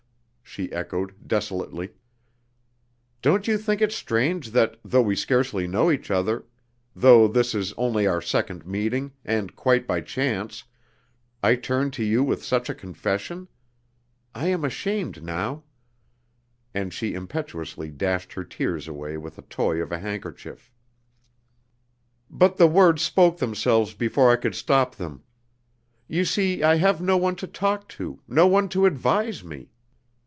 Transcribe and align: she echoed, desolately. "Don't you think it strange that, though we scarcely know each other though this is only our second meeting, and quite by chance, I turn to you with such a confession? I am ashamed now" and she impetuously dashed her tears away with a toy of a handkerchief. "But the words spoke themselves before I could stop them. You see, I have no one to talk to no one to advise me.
she 0.43 0.69
echoed, 0.73 1.13
desolately. 1.25 1.93
"Don't 3.21 3.47
you 3.47 3.57
think 3.57 3.79
it 3.81 3.93
strange 3.93 4.51
that, 4.51 4.75
though 4.83 5.01
we 5.01 5.15
scarcely 5.15 5.65
know 5.65 5.89
each 5.89 6.11
other 6.11 6.45
though 6.93 7.25
this 7.29 7.55
is 7.55 7.71
only 7.77 8.05
our 8.05 8.21
second 8.21 8.65
meeting, 8.65 9.13
and 9.23 9.55
quite 9.55 9.87
by 9.87 10.01
chance, 10.01 10.65
I 11.41 11.55
turn 11.55 11.89
to 11.91 12.03
you 12.03 12.21
with 12.21 12.43
such 12.43 12.69
a 12.69 12.75
confession? 12.75 13.47
I 14.35 14.47
am 14.47 14.65
ashamed 14.65 15.23
now" 15.23 15.63
and 16.73 16.93
she 16.93 17.13
impetuously 17.13 17.89
dashed 17.89 18.33
her 18.33 18.43
tears 18.43 18.89
away 18.89 19.15
with 19.15 19.37
a 19.37 19.43
toy 19.43 19.81
of 19.81 19.89
a 19.93 19.99
handkerchief. 19.99 20.69
"But 22.29 22.57
the 22.57 22.67
words 22.67 23.01
spoke 23.01 23.37
themselves 23.37 23.93
before 23.93 24.29
I 24.29 24.35
could 24.35 24.55
stop 24.55 24.95
them. 24.97 25.23
You 26.09 26.25
see, 26.25 26.61
I 26.61 26.75
have 26.75 26.99
no 26.99 27.15
one 27.15 27.37
to 27.37 27.47
talk 27.47 27.87
to 27.89 28.19
no 28.27 28.47
one 28.47 28.67
to 28.67 28.85
advise 28.85 29.45
me. 29.45 29.69